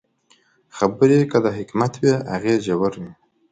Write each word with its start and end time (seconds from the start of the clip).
خبرې 0.77 1.19
که 1.31 1.37
د 1.45 1.47
حکمت 1.57 1.93
وي، 2.01 2.13
اغېز 2.35 2.59
ژور 2.67 2.93
وي 3.01 3.11